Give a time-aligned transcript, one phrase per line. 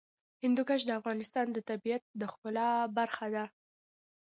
[0.43, 3.45] هندوکش د افغانستان د طبیعت د ښکلا برخه ده.